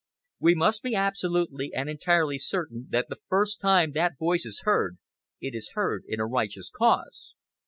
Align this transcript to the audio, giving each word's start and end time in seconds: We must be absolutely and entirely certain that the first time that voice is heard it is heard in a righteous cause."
We 0.39 0.55
must 0.55 0.81
be 0.81 0.95
absolutely 0.95 1.73
and 1.75 1.87
entirely 1.87 2.39
certain 2.39 2.87
that 2.89 3.05
the 3.09 3.19
first 3.29 3.61
time 3.61 3.91
that 3.91 4.17
voice 4.17 4.45
is 4.47 4.61
heard 4.63 4.97
it 5.39 5.53
is 5.53 5.73
heard 5.75 6.05
in 6.07 6.19
a 6.19 6.25
righteous 6.25 6.71
cause." 6.71 7.35